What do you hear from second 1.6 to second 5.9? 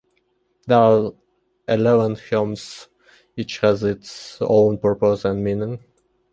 eleven hymns; each has its own purpose and meaning.